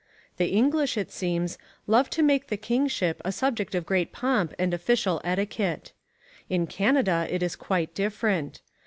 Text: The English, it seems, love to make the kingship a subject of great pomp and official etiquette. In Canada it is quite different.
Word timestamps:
The 0.37 0.47
English, 0.47 0.97
it 0.97 1.11
seems, 1.11 1.59
love 1.85 2.09
to 2.09 2.23
make 2.23 2.47
the 2.47 2.57
kingship 2.57 3.21
a 3.23 3.31
subject 3.31 3.75
of 3.75 3.85
great 3.85 4.11
pomp 4.11 4.51
and 4.57 4.73
official 4.73 5.21
etiquette. 5.23 5.93
In 6.49 6.65
Canada 6.65 7.27
it 7.29 7.43
is 7.43 7.55
quite 7.55 7.93
different. 7.93 8.61